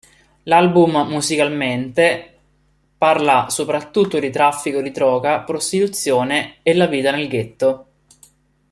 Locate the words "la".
6.73-6.87